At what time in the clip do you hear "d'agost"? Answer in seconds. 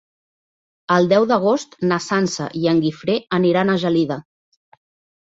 1.33-1.77